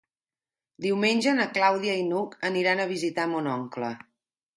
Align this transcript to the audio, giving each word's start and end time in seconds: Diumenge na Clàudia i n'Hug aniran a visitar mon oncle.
Diumenge 0.85 1.33
na 1.39 1.45
Clàudia 1.57 1.97
i 2.03 2.05
n'Hug 2.07 2.33
aniran 2.49 2.81
a 2.81 2.87
visitar 2.93 3.27
mon 3.35 3.51
oncle. 3.53 3.93